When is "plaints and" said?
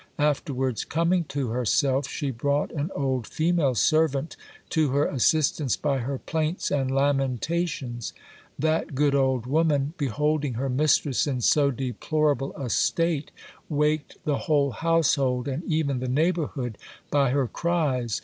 6.17-6.89